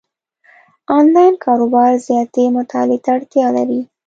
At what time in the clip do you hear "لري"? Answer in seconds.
3.57-3.81